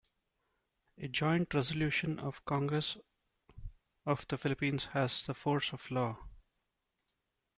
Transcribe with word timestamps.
A 0.97 1.07
joint 1.09 1.53
resolution 1.53 2.17
of 2.17 2.37
the 2.37 2.41
Congress 2.47 2.97
of 4.07 4.27
the 4.29 4.37
Philippines 4.39 4.85
has 4.93 5.27
the 5.27 5.35
force 5.35 5.73
of 5.73 5.91
law. 5.91 6.17